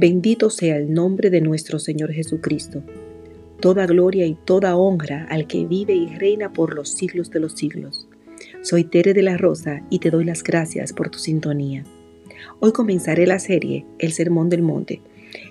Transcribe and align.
Bendito 0.00 0.48
sea 0.48 0.76
el 0.76 0.94
nombre 0.94 1.28
de 1.28 1.40
nuestro 1.40 1.80
Señor 1.80 2.12
Jesucristo. 2.12 2.84
Toda 3.58 3.84
gloria 3.84 4.26
y 4.26 4.36
toda 4.36 4.76
honra 4.76 5.26
al 5.28 5.48
que 5.48 5.66
vive 5.66 5.92
y 5.92 6.06
reina 6.06 6.52
por 6.52 6.76
los 6.76 6.88
siglos 6.88 7.32
de 7.32 7.40
los 7.40 7.54
siglos. 7.54 8.06
Soy 8.62 8.84
Tere 8.84 9.12
de 9.12 9.22
la 9.22 9.36
Rosa 9.36 9.82
y 9.90 9.98
te 9.98 10.12
doy 10.12 10.24
las 10.24 10.44
gracias 10.44 10.92
por 10.92 11.10
tu 11.10 11.18
sintonía. 11.18 11.82
Hoy 12.60 12.70
comenzaré 12.70 13.26
la 13.26 13.40
serie 13.40 13.86
El 13.98 14.12
Sermón 14.12 14.48
del 14.50 14.62
Monte. 14.62 15.02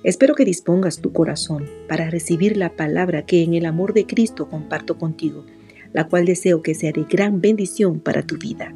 Espero 0.05 0.33
que 0.33 0.45
dispongas 0.45 1.01
tu 1.01 1.11
corazón 1.11 1.65
para 1.89 2.09
recibir 2.09 2.55
la 2.55 2.73
palabra 2.73 3.25
que 3.25 3.43
en 3.43 3.53
el 3.53 3.65
amor 3.65 3.93
de 3.93 4.05
Cristo 4.05 4.47
comparto 4.47 4.97
contigo, 4.97 5.45
la 5.91 6.07
cual 6.07 6.25
deseo 6.25 6.61
que 6.61 6.73
sea 6.73 6.93
de 6.93 7.03
gran 7.03 7.41
bendición 7.41 7.99
para 7.99 8.21
tu 8.23 8.37
vida. 8.37 8.71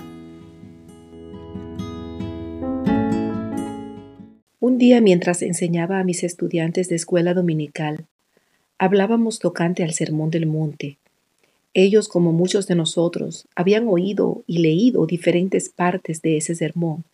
Un 4.64 4.78
día 4.78 5.02
mientras 5.02 5.42
enseñaba 5.42 6.00
a 6.00 6.04
mis 6.04 6.24
estudiantes 6.24 6.88
de 6.88 6.96
escuela 6.96 7.34
dominical, 7.34 8.06
hablábamos 8.78 9.40
tocante 9.40 9.84
al 9.84 9.92
Sermón 9.92 10.30
del 10.30 10.46
Monte. 10.46 11.00
Ellos, 11.74 12.08
como 12.08 12.32
muchos 12.32 12.68
de 12.68 12.76
nosotros, 12.76 13.48
habían 13.56 13.88
oído 13.88 14.44
y 14.46 14.60
leído 14.60 15.08
diferentes 15.08 15.70
partes 15.70 16.22
de 16.22 16.38
ese 16.38 16.54
sermón, 16.54 17.06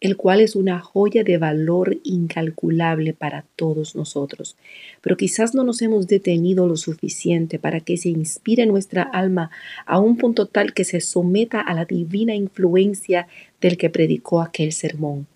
el 0.00 0.16
cual 0.16 0.40
es 0.40 0.56
una 0.56 0.80
joya 0.80 1.22
de 1.22 1.36
valor 1.36 1.98
incalculable 2.02 3.12
para 3.12 3.44
todos 3.56 3.94
nosotros. 3.94 4.56
Pero 5.02 5.18
quizás 5.18 5.54
no 5.54 5.64
nos 5.64 5.82
hemos 5.82 6.06
detenido 6.06 6.66
lo 6.66 6.78
suficiente 6.78 7.58
para 7.58 7.80
que 7.80 7.98
se 7.98 8.08
inspire 8.08 8.64
nuestra 8.64 9.02
alma 9.02 9.50
a 9.84 10.00
un 10.00 10.16
punto 10.16 10.46
tal 10.46 10.72
que 10.72 10.84
se 10.84 11.02
someta 11.02 11.60
a 11.60 11.74
la 11.74 11.84
divina 11.84 12.34
influencia 12.34 13.28
del 13.60 13.76
que 13.76 13.90
predicó 13.90 14.40
aquel 14.40 14.72
sermón. 14.72 15.26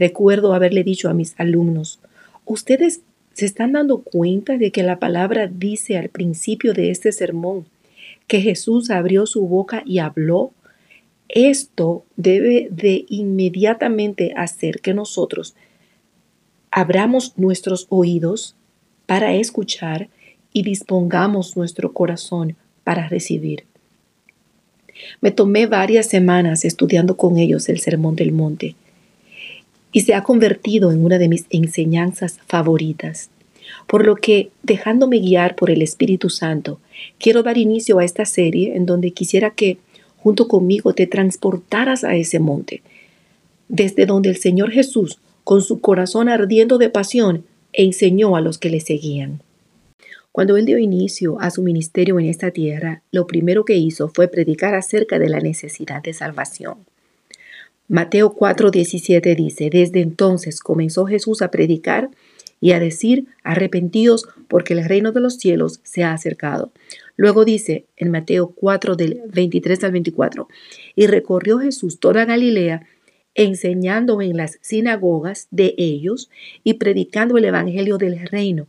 Recuerdo 0.00 0.54
haberle 0.54 0.82
dicho 0.82 1.10
a 1.10 1.14
mis 1.14 1.34
alumnos, 1.36 2.00
ustedes 2.46 3.02
se 3.34 3.44
están 3.44 3.72
dando 3.72 4.00
cuenta 4.00 4.56
de 4.56 4.70
que 4.70 4.82
la 4.82 4.98
palabra 4.98 5.46
dice 5.46 5.98
al 5.98 6.08
principio 6.08 6.72
de 6.72 6.90
este 6.90 7.12
sermón 7.12 7.66
que 8.26 8.40
Jesús 8.40 8.90
abrió 8.90 9.26
su 9.26 9.46
boca 9.46 9.82
y 9.84 9.98
habló. 9.98 10.52
Esto 11.28 12.06
debe 12.16 12.68
de 12.70 13.04
inmediatamente 13.10 14.32
hacer 14.34 14.80
que 14.80 14.94
nosotros 14.94 15.54
abramos 16.70 17.34
nuestros 17.36 17.86
oídos 17.90 18.56
para 19.04 19.34
escuchar 19.34 20.08
y 20.50 20.62
dispongamos 20.62 21.58
nuestro 21.58 21.92
corazón 21.92 22.56
para 22.84 23.06
recibir. 23.06 23.64
Me 25.20 25.30
tomé 25.30 25.66
varias 25.66 26.06
semanas 26.06 26.64
estudiando 26.64 27.18
con 27.18 27.36
ellos 27.36 27.68
el 27.68 27.80
Sermón 27.80 28.16
del 28.16 28.32
Monte 28.32 28.76
y 29.92 30.00
se 30.00 30.14
ha 30.14 30.22
convertido 30.22 30.92
en 30.92 31.04
una 31.04 31.18
de 31.18 31.28
mis 31.28 31.46
enseñanzas 31.50 32.38
favoritas. 32.46 33.30
Por 33.86 34.06
lo 34.06 34.16
que, 34.16 34.50
dejándome 34.62 35.18
guiar 35.18 35.56
por 35.56 35.70
el 35.70 35.82
Espíritu 35.82 36.30
Santo, 36.30 36.80
quiero 37.18 37.42
dar 37.42 37.58
inicio 37.58 37.98
a 37.98 38.04
esta 38.04 38.24
serie 38.24 38.76
en 38.76 38.86
donde 38.86 39.12
quisiera 39.12 39.50
que, 39.50 39.78
junto 40.16 40.48
conmigo, 40.48 40.92
te 40.92 41.06
transportaras 41.06 42.04
a 42.04 42.14
ese 42.14 42.38
monte, 42.38 42.82
desde 43.68 44.06
donde 44.06 44.28
el 44.28 44.36
Señor 44.36 44.70
Jesús, 44.70 45.18
con 45.44 45.62
su 45.62 45.80
corazón 45.80 46.28
ardiendo 46.28 46.78
de 46.78 46.90
pasión, 46.90 47.44
enseñó 47.72 48.36
a 48.36 48.40
los 48.40 48.58
que 48.58 48.70
le 48.70 48.80
seguían. 48.80 49.42
Cuando 50.32 50.56
él 50.56 50.64
dio 50.64 50.78
inicio 50.78 51.40
a 51.40 51.50
su 51.50 51.62
ministerio 51.62 52.20
en 52.20 52.26
esta 52.26 52.52
tierra, 52.52 53.02
lo 53.10 53.26
primero 53.26 53.64
que 53.64 53.76
hizo 53.76 54.08
fue 54.08 54.28
predicar 54.28 54.74
acerca 54.74 55.18
de 55.18 55.28
la 55.28 55.40
necesidad 55.40 56.02
de 56.02 56.12
salvación. 56.12 56.78
Mateo 57.90 58.32
4:17 58.36 59.34
dice, 59.34 59.68
desde 59.68 60.00
entonces 60.00 60.60
comenzó 60.60 61.06
Jesús 61.06 61.42
a 61.42 61.50
predicar 61.50 62.08
y 62.60 62.70
a 62.70 62.78
decir, 62.78 63.26
arrepentidos 63.42 64.28
porque 64.46 64.74
el 64.74 64.84
reino 64.84 65.10
de 65.10 65.18
los 65.18 65.38
cielos 65.38 65.80
se 65.82 66.04
ha 66.04 66.12
acercado. 66.12 66.70
Luego 67.16 67.44
dice 67.44 67.86
en 67.96 68.12
Mateo 68.12 68.52
4 68.54 68.94
del 68.94 69.22
23 69.32 69.82
al 69.82 69.90
24, 69.90 70.46
y 70.94 71.08
recorrió 71.08 71.58
Jesús 71.58 71.98
toda 71.98 72.24
Galilea, 72.26 72.86
enseñando 73.34 74.22
en 74.22 74.36
las 74.36 74.60
sinagogas 74.60 75.48
de 75.50 75.74
ellos 75.76 76.30
y 76.62 76.74
predicando 76.74 77.38
el 77.38 77.46
evangelio 77.46 77.98
del 77.98 78.24
reino 78.24 78.68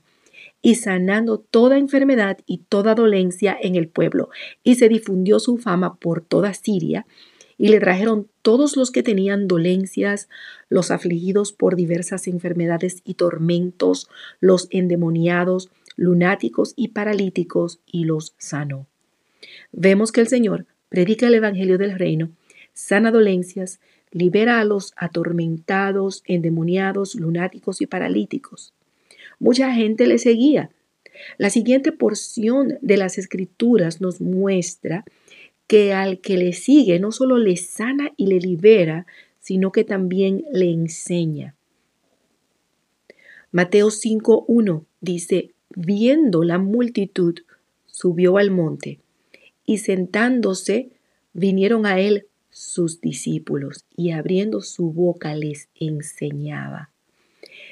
y 0.64 0.76
sanando 0.76 1.38
toda 1.38 1.78
enfermedad 1.78 2.40
y 2.48 2.62
toda 2.70 2.96
dolencia 2.96 3.56
en 3.62 3.76
el 3.76 3.88
pueblo. 3.88 4.30
Y 4.64 4.76
se 4.76 4.90
difundió 4.90 5.40
su 5.40 5.60
fama 5.60 5.94
por 6.00 6.22
toda 6.22 6.56
Siria 6.56 7.06
y 7.62 7.68
le 7.68 7.80
trajeron 7.80 8.28
todos 8.42 8.76
los 8.76 8.90
que 8.90 9.04
tenían 9.04 9.48
dolencias, 9.48 10.30
los 10.68 10.90
afligidos 10.90 11.54
por 11.54 11.76
diversas 11.76 12.26
enfermedades 12.26 13.04
y 13.06 13.14
tormentos, 13.14 14.10
los 14.40 14.68
endemoniados, 14.72 15.70
lunáticos 15.96 16.74
y 16.76 16.88
paralíticos, 16.88 17.80
y 17.86 18.06
los 18.06 18.34
sanó. 18.40 18.88
Vemos 19.72 20.12
que 20.12 20.22
el 20.22 20.28
Señor 20.28 20.66
predica 20.90 21.28
el 21.28 21.36
Evangelio 21.36 21.78
del 21.78 22.00
Reino, 22.00 22.32
sana 22.74 23.12
dolencias, 23.12 23.80
libera 24.10 24.60
a 24.60 24.66
los 24.66 24.94
atormentados, 24.96 26.24
endemoniados, 26.26 27.14
lunáticos 27.14 27.80
y 27.80 27.86
paralíticos. 27.86 28.74
Mucha 29.38 29.72
gente 29.72 30.08
le 30.08 30.18
seguía. 30.18 30.72
La 31.38 31.52
siguiente 31.52 31.92
porción 31.92 32.80
de 32.82 32.98
las 32.98 33.20
escrituras 33.20 34.02
nos 34.02 34.20
muestra 34.20 35.06
que 35.72 35.94
al 35.94 36.20
que 36.20 36.36
le 36.36 36.52
sigue 36.52 37.00
no 37.00 37.14
solo 37.14 37.38
le 37.38 37.56
sana 37.56 38.12
y 38.18 38.28
le 38.28 38.40
libera, 38.40 39.06
sino 39.40 39.72
que 39.72 39.86
también 39.86 40.44
le 40.52 40.70
enseña. 40.70 41.56
Mateo 43.54 43.88
5.1 43.88 44.84
dice, 45.00 45.52
viendo 45.74 46.44
la 46.44 46.58
multitud, 46.58 47.36
subió 47.86 48.38
al 48.38 48.52
monte, 48.52 49.00
y 49.66 49.78
sentándose, 49.78 50.90
vinieron 51.32 51.86
a 51.86 52.02
él 52.02 52.28
sus 52.50 53.00
discípulos, 53.00 53.86
y 53.96 54.12
abriendo 54.12 54.60
su 54.60 54.92
boca 54.92 55.36
les 55.36 55.70
enseñaba. 55.80 56.90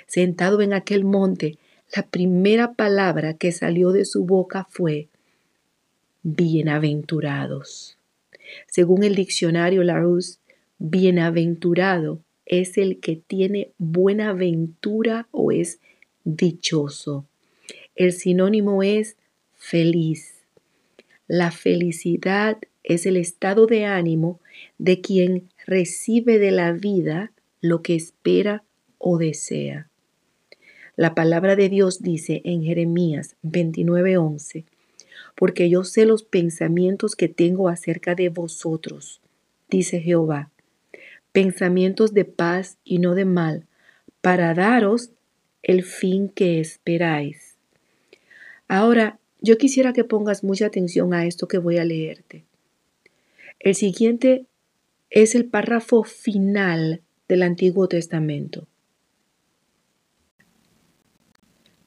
Sentado 0.07 0.61
en 0.61 0.71
aquel 0.71 1.03
monte, 1.03 1.57
la 1.93 2.03
primera 2.03 2.75
palabra 2.75 3.33
que 3.33 3.51
salió 3.51 3.91
de 3.91 4.05
su 4.05 4.23
boca 4.23 4.66
fue, 4.69 5.09
bienaventurados. 6.24 7.97
Según 8.68 9.03
el 9.03 9.16
diccionario 9.16 9.84
Larousse, 9.84 10.40
bienaventurado 10.78 12.19
es 12.46 12.78
el 12.78 13.00
que 13.00 13.16
tiene 13.16 13.72
buena 13.78 14.34
ventura 14.34 15.28
o 15.31 15.52
es 15.52 15.79
dichoso. 16.24 17.25
El 17.96 18.13
sinónimo 18.13 18.81
es 18.81 19.18
feliz. 19.56 20.35
La 21.28 21.52
felicidad 21.52 22.58
es 22.84 23.06
el 23.06 23.18
estado 23.18 23.68
de 23.68 23.85
ánimo 23.85 24.40
de 24.78 25.02
quien 25.02 25.50
recibe 25.68 26.40
de 26.40 26.52
la 26.52 26.72
vida 26.72 27.31
lo 27.62 27.81
que 27.84 27.96
espera 27.96 28.63
o 28.97 29.18
desea. 29.18 29.90
La 30.96 31.13
palabra 31.13 31.56
de 31.56 31.69
Dios 31.69 32.02
dice 32.02 32.41
en 32.44 32.63
Jeremías 32.63 33.35
29:11, 33.44 34.66
porque 35.39 35.69
yo 35.69 35.85
sé 35.85 36.05
los 36.05 36.23
pensamientos 36.23 37.16
que 37.16 37.29
tengo 37.29 37.69
acerca 37.69 38.13
de 38.13 38.27
vosotros, 38.27 39.22
dice 39.69 40.01
Jehová, 40.01 40.51
pensamientos 41.31 42.13
de 42.13 42.25
paz 42.25 42.77
y 42.83 42.97
no 42.97 43.16
de 43.16 43.23
mal, 43.23 43.66
para 44.19 44.53
daros 44.53 45.11
el 45.63 45.83
fin 45.83 46.28
que 46.28 46.59
esperáis. 46.59 47.55
Ahora, 48.67 49.17
yo 49.39 49.57
quisiera 49.57 49.94
que 49.94 50.03
pongas 50.03 50.44
mucha 50.44 50.66
atención 50.66 51.13
a 51.13 51.25
esto 51.25 51.47
que 51.47 51.57
voy 51.57 51.78
a 51.78 51.85
leerte. 51.85 52.44
El 53.61 53.75
siguiente 53.75 54.45
es 55.09 55.35
el 55.35 55.45
párrafo 55.45 56.03
final 56.03 57.02
del 57.29 57.43
Antiguo 57.43 57.87
Testamento. 57.87 58.67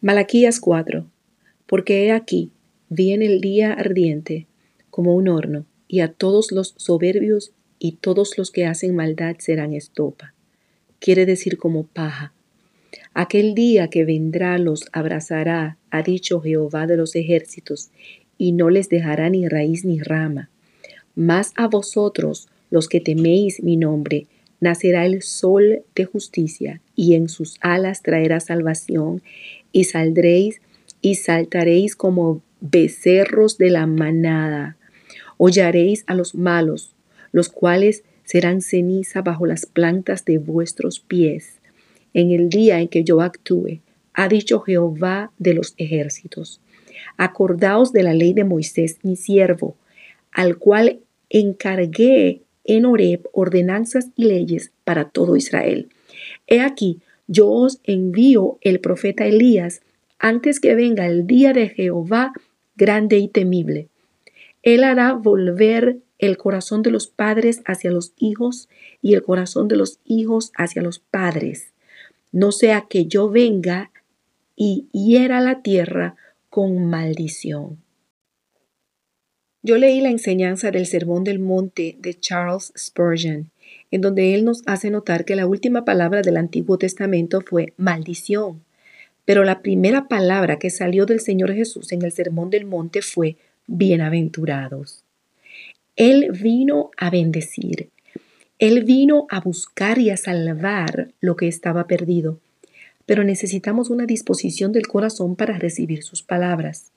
Malaquías 0.01 0.59
4. 0.59 1.07
Porque 1.67 2.07
he 2.07 2.13
aquí, 2.13 2.51
Viene 2.95 3.25
el 3.25 3.41
día 3.41 3.73
ardiente 3.73 4.45
como 4.91 5.17
un 5.17 5.27
horno, 5.27 5.65
y 5.89 6.01
a 6.01 6.13
todos 6.13 6.53
los 6.53 6.75
soberbios 6.77 7.53
y 7.79 7.93
todos 7.93 8.37
los 8.37 8.51
que 8.51 8.67
hacen 8.67 8.95
maldad 8.95 9.37
serán 9.39 9.73
estopa. 9.73 10.35
Quiere 10.99 11.25
decir 11.25 11.57
como 11.57 11.85
paja. 11.85 12.35
Aquel 13.15 13.55
día 13.55 13.89
que 13.89 14.05
vendrá 14.05 14.59
los 14.59 14.91
abrazará, 14.93 15.79
ha 15.91 16.03
dicho 16.03 16.43
Jehová 16.43 16.87
de 16.87 16.99
los 16.99 17.17
ejércitos, 17.17 17.89
y 18.37 18.53
no 18.53 18.69
les 18.69 18.91
dejará 18.91 19.31
ni 19.31 19.49
raíz 19.49 19.87
ni 19.87 19.99
rama. 19.99 20.51
Mas 21.15 21.53
a 21.57 21.69
vosotros, 21.69 22.47
los 22.69 22.89
que 22.91 23.01
teméis 23.01 23.63
mi 23.63 23.79
nombre, 23.79 24.27
nacerá 24.61 25.07
el 25.07 25.23
sol 25.23 25.83
de 25.95 26.05
justicia, 26.05 26.83
y 26.95 27.15
en 27.15 27.31
sus 27.31 27.57
alas 27.63 28.03
traerá 28.03 28.39
salvación, 28.41 29.23
y 29.73 29.85
saldréis 29.85 30.61
y 31.03 31.17
saltaréis 31.17 31.95
como 31.97 32.41
becerros 32.61 33.59
de 33.59 33.71
la 33.71 33.87
manada. 33.87 34.77
Hollaréis 35.37 36.05
a 36.07 36.15
los 36.15 36.35
malos, 36.35 36.95
los 37.33 37.49
cuales 37.49 38.05
serán 38.25 38.63
ceniza 38.63 39.21
bajo 39.21 39.45
las 39.45 39.67
plantas 39.67 40.25
de 40.25 40.39
vuestros 40.39 41.01
pies, 41.01 41.59
en 42.15 42.31
el 42.31 42.49
día 42.49 42.81
en 42.81 42.89
que 42.89 43.05
yo 43.05 43.21
actúe, 43.21 43.81
ha 44.15 44.29
dicho 44.29 44.61
Jehová 44.61 45.33
de 45.39 45.55
los 45.55 45.75
ejércitos. 45.77 46.61
Acordaos 47.17 47.93
de 47.93 48.03
la 48.03 48.15
ley 48.15 48.33
de 48.33 48.45
Moisés, 48.45 48.99
mi 49.03 49.17
siervo, 49.17 49.77
al 50.31 50.59
cual 50.59 51.01
encargué 51.31 52.43
en 52.65 52.85
Horeb 52.85 53.29
ordenanzas 53.33 54.09
y 54.17 54.27
leyes 54.27 54.71
para 54.85 55.09
todo 55.09 55.37
Israel. 55.37 55.89
He 56.47 56.61
aquí, 56.61 57.01
yo 57.27 57.49
os 57.49 57.81
envío 57.85 58.59
el 58.61 58.81
profeta 58.81 59.27
Elías 59.27 59.81
antes 60.23 60.61
que 60.61 60.77
venga 60.77 61.07
el 61.07 61.27
día 61.27 61.53
de 61.53 61.69
Jehová 61.69 62.33
grande 62.77 63.19
y 63.19 63.29
temible. 63.29 63.89
Él 64.63 64.85
hará 64.85 65.13
volver 65.15 65.99
el 66.19 66.39
corazón 66.39 66.83
de 66.83 66.93
los 66.93 67.09
padres 67.09 67.61
hacia 67.67 67.91
los 67.91 68.13
hijos 68.17 68.69
y 69.03 69.15
el 69.15 69.25
corazón 69.25 69.67
de 69.67 69.77
los 69.77 69.99
hijos 70.05 70.53
hacia 70.57 70.81
los 70.81 71.01
padres. 71.01 71.73
No 72.31 72.53
sea 72.53 72.87
que 72.89 73.07
yo 73.07 73.29
venga 73.29 73.91
y 74.55 74.87
hiera 74.93 75.41
la 75.41 75.61
tierra 75.61 76.15
con 76.49 76.87
maldición. 76.87 77.83
Yo 79.65 79.77
leí 79.77 80.01
la 80.01 80.11
enseñanza 80.11 80.71
del 80.71 80.87
Sermón 80.87 81.25
del 81.25 81.41
Monte 81.41 81.97
de 81.99 82.15
Charles 82.15 82.73
Spurgeon, 82.79 83.51
en 83.91 84.01
donde 84.01 84.35
él 84.35 84.45
nos 84.45 84.63
hace 84.67 84.91
notar 84.91 85.25
que 85.25 85.35
la 85.35 85.47
última 85.47 85.85
palabra 85.85 86.23
del 86.23 86.37
Antiguo 86.37 86.79
Testamento 86.79 87.41
fue 87.41 87.75
maldición, 87.77 88.63
pero 89.25 89.45
la 89.45 89.63
primera 89.63 90.09
palabra 90.09 90.59
que 90.59 90.71
salió 90.71 91.07
del 91.07 91.21
Señor 91.21 91.53
Jesús 91.55 91.93
en 91.93 92.03
el 92.03 92.13
Sermón 92.13 92.51
del 92.51 92.65
Monte 92.65 93.03
fue 93.03 93.37
bienaventurados. 93.67 95.05
Él 95.97 96.31
vino 96.33 96.91
a 96.97 97.11
bendecir, 97.11 97.91
él 98.59 98.85
vino 98.85 99.27
a 99.29 99.41
buscar 99.41 99.99
y 99.99 100.11
a 100.11 100.17
salvar 100.17 101.09
lo 101.21 101.37
que 101.37 101.49
estaba 101.49 101.87
perdido, 101.87 102.39
pero 103.07 103.25
necesitamos 103.25 103.91
una 103.91 104.07
disposición 104.07 104.73
del 104.73 104.87
corazón 104.87 105.37
para 105.37 105.59
recibir 105.59 106.03
sus 106.03 106.23
palabras. 106.23 106.93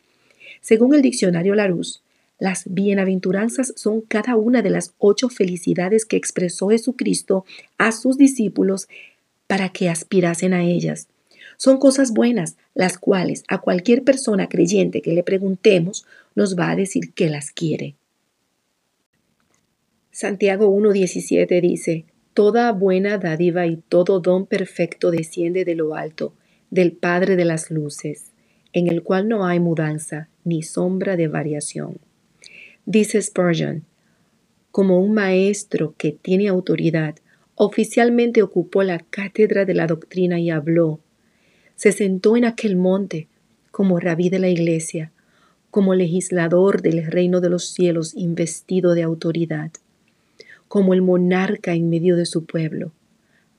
Según 0.62 0.96
el 0.96 1.02
diccionario 1.02 1.56
Larousse, 1.56 2.02
las 2.38 2.64
bienaventuranzas 2.66 3.74
son 3.76 4.02
cada 4.02 4.36
una 4.36 4.62
de 4.62 4.70
las 4.70 4.94
ocho 4.98 5.30
felicidades 5.30 6.06
que 6.06 6.18
expresó 6.18 6.70
Jesucristo 6.70 7.46
a 7.78 7.92
sus 7.92 8.18
discípulos 8.18 8.88
para 9.48 9.70
que 9.70 9.90
aspirasen 9.90 10.54
a 10.54 10.64
ellas. 10.64 11.08
Son 11.58 11.78
cosas 11.78 12.12
buenas, 12.12 12.58
las 12.74 12.98
cuales 12.98 13.44
a 13.48 13.60
cualquier 13.60 14.04
persona 14.04 14.50
creyente 14.50 15.02
que 15.02 15.14
le 15.14 15.24
preguntemos 15.24 16.06
nos 16.36 16.58
va 16.58 16.72
a 16.72 16.76
decir 16.76 17.14
que 17.14 17.30
las 17.30 17.52
quiere. 17.52 17.96
Santiago 20.12 20.70
1.17 20.70 21.62
dice, 21.62 22.06
Toda 22.34 22.72
buena 22.72 23.18
dádiva 23.18 23.66
y 23.66 23.78
todo 23.78 24.20
don 24.20 24.46
perfecto 24.46 25.12
desciende 25.12 25.64
de 25.64 25.76
lo 25.76 25.96
alto, 25.96 26.34
del 26.70 26.92
Padre 26.92 27.36
de 27.36 27.46
las 27.46 27.72
Luces, 27.72 28.32
en 28.74 28.88
el 28.88 29.04
cual 29.04 29.30
no 29.30 29.46
hay 29.46 29.60
mudanza 29.60 30.28
ni 30.44 30.62
sombra 30.64 31.16
de 31.16 31.30
variación. 31.30 31.98
Dice 32.86 33.22
Spurgeon, 33.22 33.86
como 34.72 35.00
un 35.00 35.14
maestro 35.14 35.96
que 35.98 36.12
tiene 36.12 36.50
autoridad, 36.50 37.16
oficialmente 37.56 38.44
ocupó 38.44 38.84
la 38.84 39.00
cátedra 39.00 39.64
de 39.64 39.74
la 39.74 39.88
doctrina 39.88 40.38
y 40.38 40.50
habló. 40.50 41.00
Se 41.76 41.92
sentó 41.92 42.38
en 42.38 42.46
aquel 42.46 42.76
monte 42.76 43.28
como 43.72 44.00
rabí 44.00 44.30
de 44.30 44.40
la 44.40 44.50
iglesia, 44.50 45.12
como 45.70 45.94
legislador 45.94 46.82
del 46.82 47.06
reino 47.06 47.42
de 47.42 47.50
los 47.50 47.66
cielos 47.66 48.14
investido 48.16 48.94
de 48.94 49.04
autoridad, 49.04 49.72
como 50.70 50.94
el 50.94 51.02
monarca 51.02 51.74
en 51.74 51.90
medio 51.90 52.16
de 52.16 52.26
su 52.26 52.46
pueblo. 52.46 52.94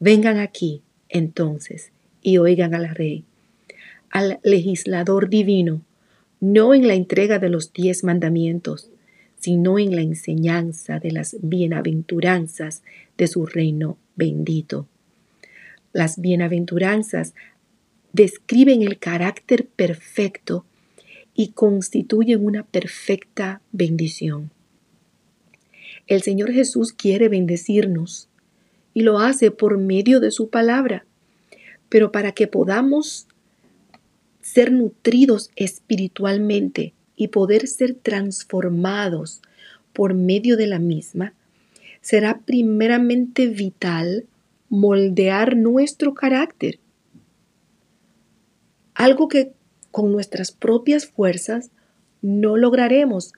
Vengan 0.00 0.38
aquí, 0.38 0.80
entonces, 1.10 1.90
y 2.22 2.38
oigan 2.38 2.74
al 2.74 2.88
rey, 2.88 3.24
al 4.10 4.40
legislador 4.42 5.28
divino, 5.28 5.82
no 6.40 6.72
en 6.72 6.88
la 6.88 6.94
entrega 6.94 7.38
de 7.38 7.50
los 7.50 7.72
diez 7.74 8.02
mandamientos, 8.02 8.88
sino 9.38 9.78
en 9.78 9.94
la 9.94 10.02
enseñanza 10.02 10.98
de 10.98 11.12
las 11.12 11.36
bienaventuranzas 11.42 12.82
de 13.18 13.28
su 13.28 13.46
reino 13.46 13.98
bendito. 14.16 14.86
Las 15.92 16.20
bienaventuranzas 16.20 17.34
describen 18.12 18.82
el 18.82 18.98
carácter 18.98 19.66
perfecto 19.66 20.64
y 21.34 21.48
constituyen 21.48 22.44
una 22.44 22.64
perfecta 22.64 23.60
bendición. 23.72 24.50
El 26.06 26.22
Señor 26.22 26.52
Jesús 26.52 26.92
quiere 26.92 27.28
bendecirnos 27.28 28.28
y 28.94 29.02
lo 29.02 29.18
hace 29.18 29.50
por 29.50 29.76
medio 29.76 30.20
de 30.20 30.30
su 30.30 30.48
palabra, 30.48 31.04
pero 31.88 32.12
para 32.12 32.32
que 32.32 32.46
podamos 32.46 33.26
ser 34.40 34.72
nutridos 34.72 35.50
espiritualmente 35.56 36.94
y 37.16 37.28
poder 37.28 37.66
ser 37.66 37.94
transformados 37.94 39.42
por 39.92 40.14
medio 40.14 40.56
de 40.56 40.66
la 40.66 40.78
misma, 40.78 41.34
será 42.00 42.38
primeramente 42.38 43.48
vital 43.48 44.26
moldear 44.68 45.56
nuestro 45.56 46.14
carácter. 46.14 46.78
Algo 48.96 49.28
que 49.28 49.52
con 49.90 50.10
nuestras 50.10 50.52
propias 50.52 51.06
fuerzas 51.06 51.70
no 52.22 52.56
lograremos, 52.56 53.34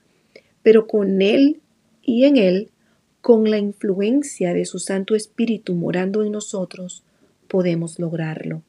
pero 0.63 0.87
con 0.87 1.21
Él 1.21 1.59
y 2.01 2.23
en 2.23 2.37
Él, 2.37 2.71
con 3.19 3.51
la 3.51 3.57
influencia 3.57 4.53
de 4.53 4.63
su 4.63 4.79
Santo 4.79 5.15
Espíritu 5.15 5.75
morando 5.75 6.23
en 6.23 6.31
nosotros, 6.31 7.03
podemos 7.49 7.99
lograrlo. 7.99 8.63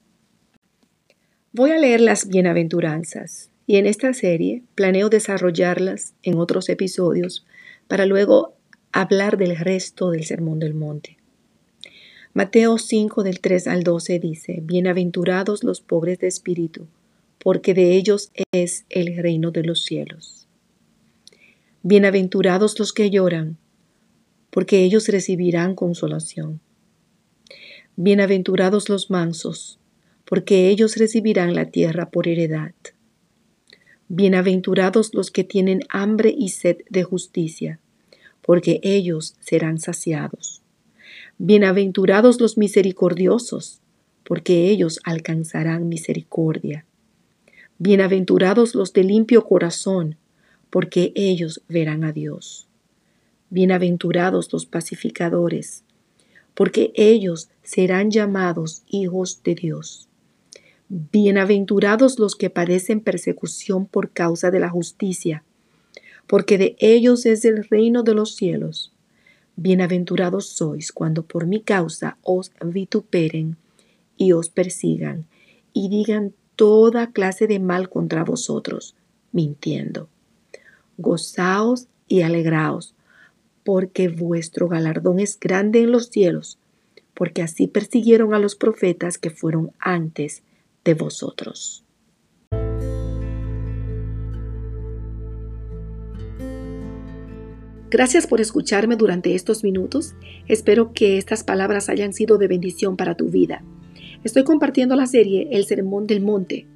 Voy 1.52 1.70
a 1.70 1.78
leer 1.78 2.00
las 2.00 2.26
bienaventuranzas 2.26 3.50
y 3.68 3.76
en 3.76 3.86
esta 3.86 4.12
serie 4.12 4.64
planeo 4.74 5.10
desarrollarlas 5.10 6.14
en 6.24 6.38
otros 6.38 6.68
episodios 6.68 7.46
para 7.86 8.04
luego 8.04 8.54
hablar 8.90 9.36
del 9.36 9.56
resto 9.56 10.10
del 10.10 10.24
Sermón 10.24 10.58
del 10.58 10.74
Monte. 10.74 11.19
Mateo 12.32 12.78
5 12.78 13.24
del 13.24 13.40
3 13.40 13.66
al 13.66 13.82
12 13.82 14.20
dice, 14.20 14.60
Bienaventurados 14.62 15.64
los 15.64 15.80
pobres 15.80 16.20
de 16.20 16.28
espíritu, 16.28 16.86
porque 17.40 17.74
de 17.74 17.96
ellos 17.96 18.30
es 18.52 18.84
el 18.88 19.16
reino 19.16 19.50
de 19.50 19.64
los 19.64 19.84
cielos. 19.84 20.46
Bienaventurados 21.82 22.78
los 22.78 22.92
que 22.92 23.10
lloran, 23.10 23.56
porque 24.50 24.84
ellos 24.84 25.08
recibirán 25.08 25.74
consolación. 25.74 26.60
Bienaventurados 27.96 28.88
los 28.88 29.10
mansos, 29.10 29.80
porque 30.24 30.68
ellos 30.68 30.98
recibirán 30.98 31.56
la 31.56 31.72
tierra 31.72 32.10
por 32.10 32.28
heredad. 32.28 32.74
Bienaventurados 34.06 35.14
los 35.14 35.32
que 35.32 35.42
tienen 35.42 35.80
hambre 35.88 36.32
y 36.38 36.50
sed 36.50 36.76
de 36.90 37.02
justicia, 37.02 37.80
porque 38.40 38.78
ellos 38.84 39.34
serán 39.40 39.80
saciados. 39.80 40.62
Bienaventurados 41.42 42.38
los 42.38 42.58
misericordiosos, 42.58 43.80
porque 44.24 44.68
ellos 44.68 45.00
alcanzarán 45.04 45.88
misericordia. 45.88 46.84
Bienaventurados 47.78 48.74
los 48.74 48.92
de 48.92 49.04
limpio 49.04 49.46
corazón, 49.46 50.16
porque 50.68 51.14
ellos 51.14 51.62
verán 51.66 52.04
a 52.04 52.12
Dios. 52.12 52.68
Bienaventurados 53.48 54.52
los 54.52 54.66
pacificadores, 54.66 55.82
porque 56.52 56.92
ellos 56.94 57.48
serán 57.62 58.10
llamados 58.10 58.82
hijos 58.86 59.42
de 59.42 59.54
Dios. 59.54 60.10
Bienaventurados 60.90 62.18
los 62.18 62.36
que 62.36 62.50
padecen 62.50 63.00
persecución 63.00 63.86
por 63.86 64.10
causa 64.10 64.50
de 64.50 64.60
la 64.60 64.68
justicia, 64.68 65.42
porque 66.26 66.58
de 66.58 66.76
ellos 66.80 67.24
es 67.24 67.46
el 67.46 67.64
reino 67.64 68.02
de 68.02 68.12
los 68.12 68.36
cielos. 68.36 68.92
Bienaventurados 69.56 70.48
sois 70.48 70.92
cuando 70.92 71.24
por 71.24 71.46
mi 71.46 71.60
causa 71.60 72.16
os 72.22 72.52
vituperen 72.64 73.56
y 74.16 74.32
os 74.32 74.48
persigan 74.48 75.26
y 75.72 75.88
digan 75.88 76.32
toda 76.56 77.12
clase 77.12 77.46
de 77.46 77.58
mal 77.58 77.88
contra 77.88 78.24
vosotros, 78.24 78.94
mintiendo. 79.32 80.08
Gozaos 80.98 81.86
y 82.06 82.22
alegraos, 82.22 82.94
porque 83.64 84.08
vuestro 84.08 84.68
galardón 84.68 85.20
es 85.20 85.38
grande 85.38 85.80
en 85.80 85.92
los 85.92 86.06
cielos, 86.06 86.58
porque 87.14 87.42
así 87.42 87.66
persiguieron 87.66 88.34
a 88.34 88.38
los 88.38 88.56
profetas 88.56 89.18
que 89.18 89.30
fueron 89.30 89.72
antes 89.78 90.42
de 90.84 90.94
vosotros. 90.94 91.84
Gracias 97.90 98.28
por 98.28 98.40
escucharme 98.40 98.94
durante 98.94 99.34
estos 99.34 99.64
minutos. 99.64 100.14
Espero 100.46 100.92
que 100.92 101.18
estas 101.18 101.42
palabras 101.42 101.88
hayan 101.88 102.12
sido 102.12 102.38
de 102.38 102.46
bendición 102.46 102.96
para 102.96 103.16
tu 103.16 103.30
vida. 103.30 103.64
Estoy 104.22 104.44
compartiendo 104.44 104.94
la 104.94 105.06
serie 105.06 105.48
El 105.50 105.64
Sermón 105.64 106.06
del 106.06 106.20
Monte. 106.20 106.68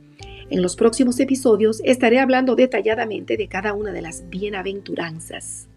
En 0.50 0.60
los 0.60 0.74
próximos 0.74 1.20
episodios 1.20 1.80
estaré 1.84 2.18
hablando 2.18 2.56
detalladamente 2.56 3.36
de 3.36 3.46
cada 3.46 3.74
una 3.74 3.92
de 3.92 4.02
las 4.02 4.28
bienaventuranzas. 4.28 5.68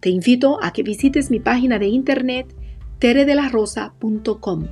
Te 0.00 0.08
invito 0.08 0.58
a 0.62 0.72
que 0.72 0.82
visites 0.82 1.30
mi 1.30 1.38
página 1.38 1.78
de 1.78 1.88
internet 1.88 2.46
teredelarrosa.com 2.98 4.68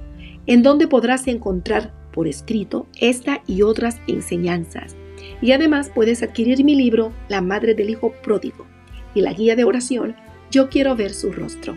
en 0.47 0.62
donde 0.62 0.88
podrás 0.88 1.28
encontrar 1.28 1.92
por 2.11 2.26
escrito 2.26 2.87
esta 2.99 3.42
y 3.47 3.61
otras 3.61 4.00
enseñanzas. 4.07 4.97
Y 5.42 5.52
además 5.52 5.92
puedes 5.95 6.23
adquirir 6.23 6.64
mi 6.64 6.75
libro 6.75 7.12
La 7.28 7.42
Madre 7.42 7.75
del 7.75 7.90
Hijo 7.90 8.14
Pródigo 8.23 8.66
y 9.14 9.21
la 9.21 9.33
guía 9.33 9.57
de 9.57 9.64
oración 9.64 10.17
Yo 10.50 10.69
quiero 10.69 10.97
ver 10.97 11.14
su 11.14 11.31
rostro. 11.31 11.76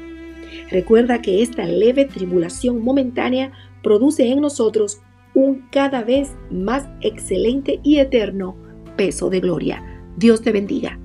Recuerda 0.70 1.22
que 1.22 1.42
esta 1.42 1.66
leve 1.66 2.06
tribulación 2.06 2.82
momentánea 2.82 3.52
produce 3.84 4.28
en 4.28 4.42
nosotros 4.42 5.02
un 5.36 5.68
cada 5.72 6.04
vez 6.04 6.32
más 6.50 6.88
excelente 7.02 7.80
y 7.84 7.98
eterno 7.98 8.56
peso 8.96 9.30
de 9.30 9.40
gloria. 9.40 9.84
Dios 10.18 10.42
te 10.42 10.52
bendiga. 10.52 11.00